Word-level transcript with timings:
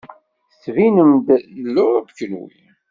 Tettbinem-d 0.51 1.27
n 1.63 1.65
Luṛup 1.73 2.07
kunwi. 2.17 2.59